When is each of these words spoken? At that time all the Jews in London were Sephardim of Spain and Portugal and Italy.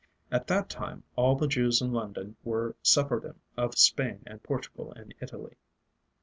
At 0.31 0.47
that 0.47 0.67
time 0.67 1.03
all 1.15 1.35
the 1.35 1.45
Jews 1.47 1.79
in 1.79 1.91
London 1.93 2.35
were 2.43 2.75
Sephardim 2.81 3.39
of 3.55 3.77
Spain 3.77 4.23
and 4.25 4.41
Portugal 4.41 4.91
and 4.95 5.13
Italy. 5.21 5.57